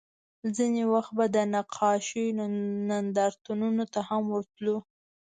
ځینې 0.55 0.83
وخت 0.93 1.11
به 1.17 1.25
د 1.35 1.37
نقاشیو 1.53 2.35
نندارتونونو 2.91 3.83
ته 3.93 3.99
هم 4.09 4.23
ورتلو 4.33 4.77